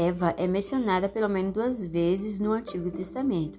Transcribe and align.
Eva 0.00 0.34
é 0.38 0.46
mencionada 0.46 1.10
pelo 1.10 1.28
menos 1.28 1.52
duas 1.52 1.84
vezes 1.84 2.40
no 2.40 2.52
Antigo 2.52 2.90
Testamento. 2.90 3.58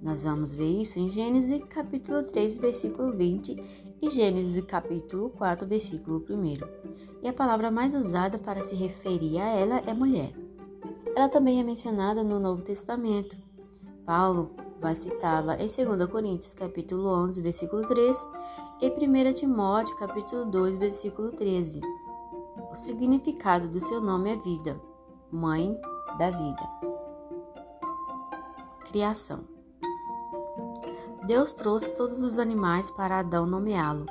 Nós 0.00 0.22
vamos 0.22 0.54
ver 0.54 0.82
isso 0.82 1.00
em 1.00 1.10
Gênesis 1.10 1.60
capítulo 1.68 2.22
3, 2.22 2.58
versículo 2.58 3.10
20 3.10 3.96
e 4.00 4.08
Gênesis 4.08 4.64
capítulo 4.66 5.30
4, 5.30 5.66
versículo 5.66 6.24
1. 6.30 7.24
E 7.24 7.28
a 7.28 7.32
palavra 7.32 7.72
mais 7.72 7.96
usada 7.96 8.38
para 8.38 8.62
se 8.62 8.76
referir 8.76 9.40
a 9.40 9.48
ela 9.48 9.78
é 9.78 9.92
mulher. 9.92 10.32
Ela 11.16 11.28
também 11.28 11.58
é 11.58 11.64
mencionada 11.64 12.22
no 12.22 12.38
Novo 12.38 12.62
Testamento. 12.62 13.36
Paulo 14.06 14.54
vai 14.80 14.94
citá-la 14.94 15.56
em 15.56 15.66
2 15.66 16.08
Coríntios 16.08 16.54
capítulo 16.54 17.08
11, 17.24 17.42
versículo 17.42 17.84
3 17.88 18.16
e 18.80 18.88
1 18.88 19.32
Timóteo 19.32 19.96
capítulo 19.96 20.46
2, 20.46 20.78
versículo 20.78 21.32
13. 21.32 21.80
O 22.70 22.76
significado 22.76 23.66
do 23.66 23.80
seu 23.80 24.00
nome 24.00 24.30
é 24.30 24.36
vida 24.36 24.89
mãe 25.30 25.78
da 26.18 26.30
vida. 26.30 26.62
Criação. 28.90 29.44
Deus 31.26 31.52
trouxe 31.52 31.90
todos 31.94 32.22
os 32.22 32.38
animais 32.38 32.90
para 32.90 33.18
Adão 33.18 33.46
nomeá-lo. 33.46 34.06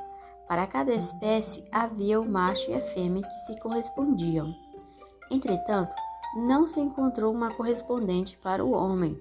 Para 0.48 0.66
cada 0.66 0.94
espécie 0.94 1.68
havia 1.72 2.20
o 2.20 2.28
macho 2.28 2.72
e 2.72 2.74
a 2.74 2.82
fêmea 2.82 3.24
que 3.24 3.38
se 3.40 3.60
correspondiam. 3.60 4.54
Entretanto, 5.30 5.94
não 6.36 6.66
se 6.66 6.80
encontrou 6.80 7.34
uma 7.34 7.54
correspondente 7.54 8.38
para 8.38 8.64
o 8.64 8.72
homem. 8.72 9.20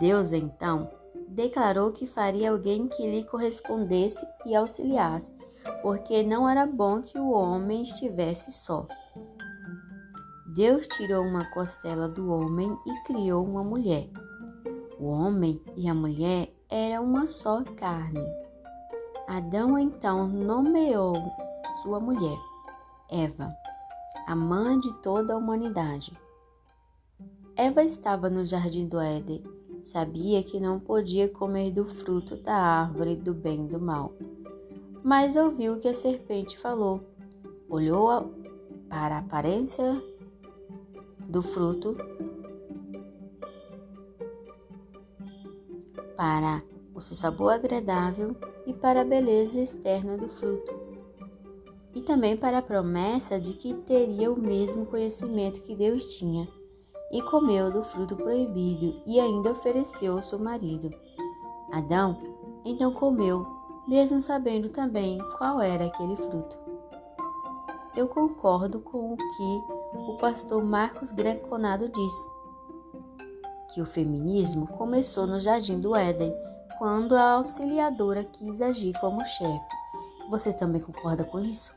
Deus, 0.00 0.32
então, 0.32 0.90
declarou 1.28 1.92
que 1.92 2.06
faria 2.06 2.50
alguém 2.50 2.88
que 2.88 3.06
lhe 3.06 3.24
correspondesse 3.24 4.26
e 4.46 4.54
auxiliasse, 4.54 5.32
porque 5.82 6.22
não 6.22 6.48
era 6.48 6.66
bom 6.66 7.02
que 7.02 7.18
o 7.18 7.30
homem 7.30 7.82
estivesse 7.82 8.52
só. 8.52 8.86
Deus 10.54 10.86
tirou 10.86 11.24
uma 11.24 11.46
costela 11.46 12.06
do 12.06 12.30
homem 12.30 12.76
e 12.86 13.04
criou 13.04 13.42
uma 13.42 13.64
mulher. 13.64 14.10
O 14.98 15.06
homem 15.06 15.58
e 15.74 15.88
a 15.88 15.94
mulher 15.94 16.52
eram 16.68 17.04
uma 17.04 17.26
só 17.26 17.64
carne. 17.64 18.20
Adão 19.26 19.78
então 19.78 20.28
nomeou 20.28 21.14
sua 21.82 21.98
mulher, 21.98 22.36
Eva, 23.10 23.50
a 24.26 24.36
mãe 24.36 24.78
de 24.78 24.92
toda 25.00 25.32
a 25.32 25.38
humanidade. 25.38 26.12
Eva 27.56 27.82
estava 27.82 28.28
no 28.28 28.44
jardim 28.44 28.86
do 28.86 29.00
Éden. 29.00 29.42
Sabia 29.82 30.42
que 30.42 30.60
não 30.60 30.78
podia 30.78 31.30
comer 31.30 31.70
do 31.70 31.86
fruto 31.86 32.36
da 32.36 32.54
árvore 32.54 33.16
do 33.16 33.32
bem 33.32 33.64
e 33.64 33.68
do 33.68 33.80
mal. 33.80 34.12
Mas 35.02 35.34
ouviu 35.34 35.78
que 35.78 35.88
a 35.88 35.94
serpente 35.94 36.58
falou. 36.58 37.00
Olhou 37.70 38.34
para 38.90 39.16
a 39.16 39.20
aparência 39.20 40.11
do 41.32 41.42
fruto 41.42 41.96
para 46.14 46.62
o 46.94 47.00
seu 47.00 47.16
sabor 47.16 47.54
agradável 47.54 48.36
e 48.66 48.74
para 48.74 49.00
a 49.00 49.04
beleza 49.04 49.58
externa 49.58 50.18
do 50.18 50.28
fruto, 50.28 50.72
e 51.94 52.02
também 52.02 52.36
para 52.36 52.58
a 52.58 52.62
promessa 52.62 53.40
de 53.40 53.54
que 53.54 53.72
teria 53.72 54.30
o 54.30 54.38
mesmo 54.38 54.84
conhecimento 54.84 55.62
que 55.62 55.74
Deus 55.74 56.16
tinha, 56.18 56.46
e 57.10 57.22
comeu 57.22 57.72
do 57.72 57.82
fruto 57.82 58.14
proibido 58.14 59.00
e 59.06 59.18
ainda 59.18 59.52
ofereceu 59.52 60.16
ao 60.16 60.22
seu 60.22 60.38
marido. 60.38 60.92
Adão 61.72 62.16
então 62.64 62.92
comeu, 62.92 63.46
mesmo 63.88 64.20
sabendo 64.20 64.68
também 64.68 65.18
qual 65.38 65.60
era 65.62 65.86
aquele 65.86 66.14
fruto. 66.16 66.58
Eu 67.96 68.06
concordo 68.06 68.80
com 68.80 69.14
o 69.14 69.16
que 69.16 69.81
o 69.94 70.16
pastor 70.16 70.62
Marcos 70.64 71.12
Greconado 71.12 71.88
diz 71.88 72.12
que 73.72 73.80
o 73.80 73.86
feminismo 73.86 74.66
começou 74.66 75.26
no 75.26 75.40
Jardim 75.40 75.80
do 75.80 75.96
Éden, 75.96 76.34
quando 76.78 77.14
a 77.14 77.32
auxiliadora 77.32 78.24
quis 78.24 78.60
agir 78.60 78.92
como 79.00 79.24
chefe. 79.24 79.66
Você 80.30 80.52
também 80.52 80.80
concorda 80.80 81.24
com 81.24 81.40
isso? 81.40 81.74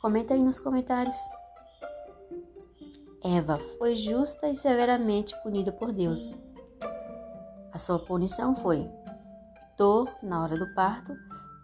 Comenta 0.00 0.34
aí 0.34 0.42
nos 0.42 0.60
comentários. 0.60 1.16
Eva 3.22 3.58
foi 3.78 3.94
justa 3.94 4.48
e 4.48 4.54
severamente 4.54 5.34
punida 5.42 5.72
por 5.72 5.92
Deus. 5.92 6.34
A 7.72 7.78
sua 7.78 7.98
punição 7.98 8.54
foi 8.54 8.88
dor 9.76 10.08
na 10.22 10.42
hora 10.42 10.56
do 10.56 10.72
parto 10.74 11.12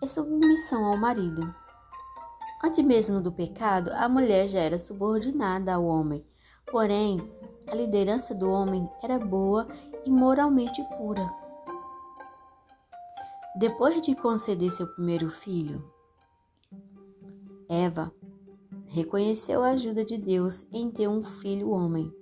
e 0.03 0.09
submissão 0.09 0.86
ao 0.86 0.97
marido. 0.97 1.54
Antes 2.62 2.84
mesmo 2.84 3.22
do 3.22 3.32
pecado, 3.32 3.91
a 3.94 4.06
mulher 4.06 4.47
já 4.47 4.60
era 4.60 4.78
subordinada 4.78 5.72
ao 5.72 5.84
homem. 5.84 6.22
Porém, 6.71 7.19
a 7.66 7.75
liderança 7.75 8.34
do 8.34 8.50
homem 8.50 8.87
era 9.03 9.19
boa 9.19 9.66
e 10.04 10.10
moralmente 10.10 10.82
pura. 10.98 11.26
Depois 13.56 14.00
de 14.03 14.15
conceder 14.15 14.71
seu 14.71 14.87
primeiro 14.88 15.31
filho, 15.31 15.82
Eva 17.66 18.12
reconheceu 18.88 19.62
a 19.62 19.71
ajuda 19.71 20.04
de 20.04 20.19
Deus 20.19 20.66
em 20.71 20.91
ter 20.91 21.09
um 21.09 21.22
filho 21.22 21.71
homem. 21.71 22.12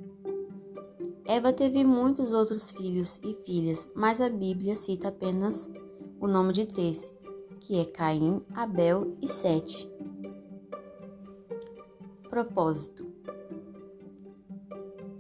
Eva 1.27 1.53
teve 1.53 1.83
muitos 1.85 2.33
outros 2.33 2.71
filhos 2.71 3.21
e 3.25 3.35
filhas, 3.43 3.91
mas 3.95 4.21
a 4.21 4.29
Bíblia 4.29 4.77
cita 4.77 5.09
apenas 5.09 5.71
o 6.21 6.27
nome 6.29 6.53
de 6.53 6.65
três, 6.65 7.13
que 7.61 7.79
é 7.79 7.85
Caim, 7.85 8.43
Abel 8.55 9.17
e 9.21 9.29
Sete 9.29 9.98
propósito. 12.39 13.05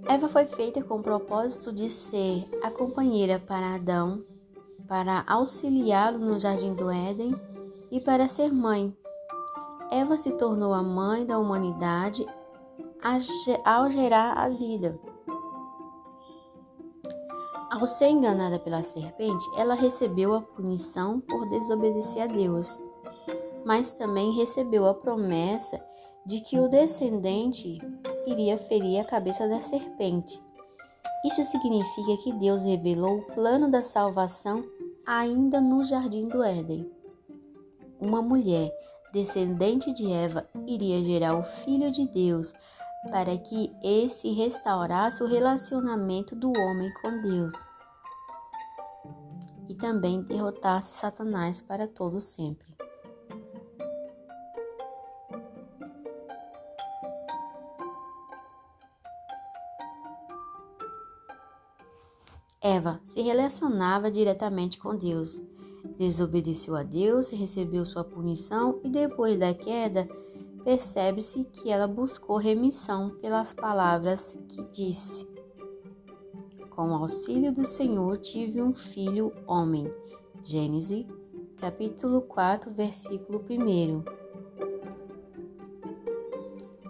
Eva 0.06 0.29
foi 0.29 0.47
feita 0.47 0.81
com 0.83 1.01
o 1.01 1.03
propósito 1.03 1.73
de 1.73 1.91
ser 1.91 2.47
a 2.62 2.71
companheira 2.71 3.41
para 3.41 3.75
Adão, 3.75 4.23
para 4.87 5.25
auxiliá-lo 5.27 6.19
no 6.19 6.39
jardim 6.39 6.75
do 6.75 6.89
Éden 6.89 7.34
e 7.91 8.01
para 8.01 8.29
ser 8.29 8.53
mãe. 8.53 8.97
Eva 9.91 10.17
se 10.17 10.31
tornou 10.33 10.73
a 10.73 10.83
mãe 10.83 11.27
da 11.27 11.41
humanidade 11.41 12.25
ao 13.65 13.91
gerar 13.91 14.39
a 14.39 14.49
vida. 14.49 14.99
Ao 17.69 17.85
ser 17.85 18.11
enganada 18.11 18.61
pela 18.61 18.83
serpente, 18.83 19.45
ela 19.56 19.75
recebeu 19.75 20.35
a 20.35 20.41
punição 20.41 21.19
por 21.21 21.49
desobedecer 21.50 22.23
a 22.23 22.27
Deus, 22.27 22.81
mas 23.65 23.93
também 23.93 24.33
recebeu 24.33 24.87
a 24.87 24.95
promessa 24.95 25.83
de 26.28 26.43
que 26.43 26.61
o 26.61 26.69
descendente 26.69 27.78
iria 28.27 28.59
ferir 28.59 29.00
a 29.00 29.05
cabeça 29.05 29.49
da 29.49 29.62
serpente. 29.62 30.39
Isso 31.25 31.43
significa 31.43 32.22
que 32.22 32.34
Deus 32.34 32.65
revelou 32.65 33.21
o 33.21 33.27
plano 33.33 33.71
da 33.71 33.81
salvação 33.81 34.62
ainda 35.06 35.59
no 35.59 35.83
jardim 35.83 36.28
do 36.28 36.43
Éden. 36.43 36.87
Uma 37.99 38.21
mulher 38.21 38.71
descendente 39.11 39.91
de 39.94 40.12
Eva 40.12 40.47
iria 40.67 41.03
gerar 41.03 41.34
o 41.34 41.44
Filho 41.44 41.91
de 41.91 42.06
Deus 42.06 42.53
para 43.11 43.38
que 43.38 43.75
esse 43.83 44.31
restaurasse 44.31 45.22
o 45.22 45.27
relacionamento 45.27 46.37
do 46.37 46.53
homem 46.53 46.93
com 47.00 47.22
Deus 47.22 47.55
e 49.67 49.75
também 49.75 50.21
derrotasse 50.21 50.99
Satanás 50.99 51.62
para 51.62 51.88
todo 51.88 52.21
sempre. 52.21 52.78
Eva 62.61 63.01
se 63.05 63.23
relacionava 63.23 64.11
diretamente 64.11 64.79
com 64.79 64.97
Deus. 64.97 65.41
Desobedeceu 65.97 66.75
a 66.75 66.83
Deus, 66.83 67.31
recebeu 67.31 67.87
sua 67.87 68.03
punição 68.03 68.81
e 68.82 68.88
depois 68.88 69.38
da 69.38 69.55
queda, 69.55 70.09
percebe-se 70.65 71.44
que 71.44 71.71
ela 71.71 71.87
buscou 71.87 72.37
remissão 72.37 73.11
pelas 73.21 73.55
palavras 73.55 74.37
que 74.49 74.62
disse: 74.73 75.29
Com 76.71 76.91
o 76.91 76.94
auxílio 76.94 77.53
do 77.53 77.65
Senhor 77.65 78.19
tive 78.19 78.61
um 78.61 78.75
filho 78.75 79.32
homem. 79.47 79.93
Gênesis, 80.43 81.06
capítulo 81.59 82.23
4, 82.23 82.73
versículo 82.73 83.44
1. 83.49 84.03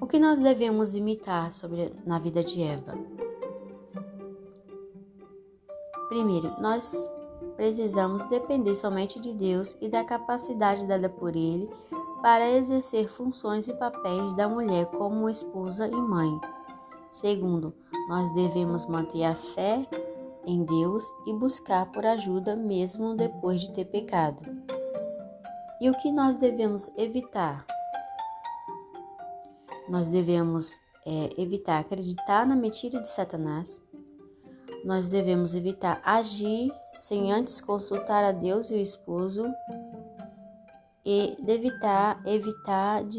O 0.01 0.07
que 0.07 0.19
nós 0.19 0.41
devemos 0.41 0.95
imitar 0.95 1.53
sobre 1.53 1.93
na 2.07 2.19
vida 2.19 2.43
de 2.43 2.63
Eva? 2.63 3.18
Primeiro, 6.19 6.53
nós 6.61 7.09
precisamos 7.55 8.29
depender 8.29 8.75
somente 8.75 9.21
de 9.21 9.33
Deus 9.33 9.79
e 9.81 9.89
da 9.89 10.03
capacidade 10.03 10.85
dada 10.85 11.09
por 11.09 11.37
Ele 11.37 11.71
para 12.21 12.51
exercer 12.51 13.09
funções 13.09 13.69
e 13.69 13.75
papéis 13.75 14.35
da 14.35 14.49
mulher 14.49 14.87
como 14.87 15.31
esposa 15.31 15.87
e 15.87 15.95
mãe. 15.95 16.29
Segundo, 17.13 17.73
nós 18.09 18.35
devemos 18.35 18.85
manter 18.87 19.23
a 19.23 19.37
fé 19.37 19.87
em 20.45 20.65
Deus 20.65 21.05
e 21.25 21.33
buscar 21.33 21.87
por 21.93 22.05
ajuda 22.05 22.57
mesmo 22.57 23.15
depois 23.15 23.61
de 23.61 23.73
ter 23.73 23.85
pecado. 23.85 24.43
E 25.81 25.89
o 25.89 25.97
que 25.99 26.11
nós 26.11 26.37
devemos 26.37 26.91
evitar? 26.97 27.65
Nós 29.89 30.09
devemos 30.09 30.73
é, 31.07 31.41
evitar 31.41 31.79
acreditar 31.79 32.45
na 32.45 32.57
mentira 32.57 33.01
de 33.01 33.09
Satanás. 33.09 33.81
Nós 34.85 35.09
devemos 35.09 35.55
evitar 35.55 36.01
agir 36.05 36.73
sem 36.95 37.33
antes 37.33 37.61
consultar 37.61 38.25
a 38.25 38.33
Deus 38.33 38.71
e 38.71 38.75
o 38.75 38.79
esposo 38.79 39.45
e 41.05 41.37
de 41.41 41.53
evitar, 41.53 42.23
evitar 42.27 43.05
de, 43.05 43.19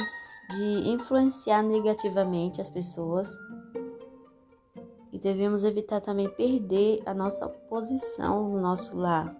de 0.51 0.89
influenciar 0.89 1.63
negativamente 1.63 2.61
as 2.61 2.69
pessoas. 2.69 3.35
E 5.11 5.17
devemos 5.17 5.63
evitar 5.63 5.99
também 6.01 6.29
perder 6.29 7.01
a 7.05 7.13
nossa 7.13 7.47
posição 7.47 8.49
no 8.49 8.61
nosso 8.61 8.95
lar, 8.95 9.35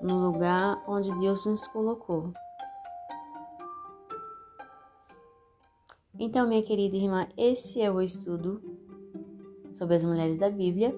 no 0.00 0.30
lugar 0.30 0.82
onde 0.86 1.12
Deus 1.18 1.44
nos 1.46 1.66
colocou. 1.66 2.32
Então, 6.16 6.46
minha 6.46 6.62
querida 6.62 6.96
irmã, 6.96 7.26
esse 7.36 7.82
é 7.82 7.90
o 7.90 8.00
estudo 8.00 8.62
sobre 9.72 9.96
as 9.96 10.04
mulheres 10.04 10.38
da 10.38 10.48
Bíblia 10.48 10.94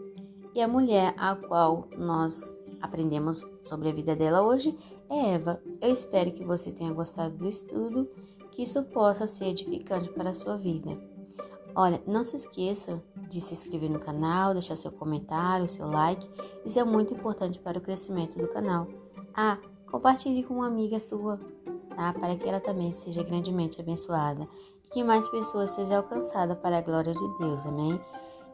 e 0.56 0.62
a 0.62 0.67
mulher 0.67 1.14
a 1.19 1.37
qual 1.37 1.87
nós 1.99 2.56
aprendemos 2.81 3.44
sobre 3.62 3.91
a 3.91 3.93
vida 3.93 4.17
dela 4.17 4.41
hoje 4.41 4.75
é 5.11 5.35
Eva. 5.35 5.61
Eu 5.82 5.93
espero 5.93 6.32
que 6.32 6.43
você 6.43 6.73
tenha 6.73 6.94
gostado 6.94 7.37
do 7.37 7.47
estudo, 7.47 8.08
que 8.53 8.62
isso 8.62 8.82
possa 8.85 9.26
ser 9.26 9.49
edificante 9.49 10.08
para 10.08 10.31
a 10.31 10.35
sua 10.35 10.56
vida. 10.56 10.99
Olha, 11.75 12.03
não 12.06 12.25
se 12.25 12.37
esqueça 12.37 13.03
de 13.29 13.38
se 13.38 13.53
inscrever 13.53 13.91
no 13.91 14.00
canal, 14.00 14.55
deixar 14.55 14.76
seu 14.76 14.91
comentário, 14.91 15.69
seu 15.69 15.87
like. 15.91 16.26
Isso 16.64 16.79
é 16.79 16.85
muito 16.85 17.12
importante 17.12 17.58
para 17.58 17.76
o 17.76 17.82
crescimento 17.82 18.38
do 18.38 18.49
canal. 18.49 18.88
Ah, 19.35 19.58
compartilhe 19.91 20.43
com 20.43 20.55
uma 20.55 20.69
amiga 20.69 20.99
sua, 20.99 21.38
tá? 21.94 22.14
Para 22.14 22.35
que 22.35 22.49
ela 22.49 22.61
também 22.61 22.93
seja 22.93 23.23
grandemente 23.23 23.79
abençoada 23.79 24.49
e 24.82 24.88
que 24.88 25.05
mais 25.05 25.29
pessoas 25.29 25.73
sejam 25.73 25.99
alcançadas 25.99 26.58
para 26.61 26.79
a 26.79 26.82
glória 26.82 27.12
de 27.12 27.38
Deus. 27.38 27.67
Amém? 27.67 28.00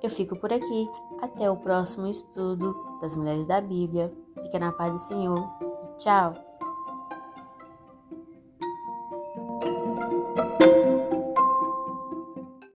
Eu 0.03 0.11
fico 0.11 0.35
por 0.35 0.53
aqui. 0.53 0.89
Até 1.23 1.49
o 1.49 1.57
próximo 1.57 2.09
estudo 2.09 2.75
das 3.01 3.15
mulheres 3.15 3.47
da 3.47 3.61
Bíblia. 3.61 4.13
Fica 4.43 4.59
na 4.59 4.73
paz 4.73 4.93
do 4.93 4.99
Senhor. 4.99 5.49
Tchau! 5.97 6.52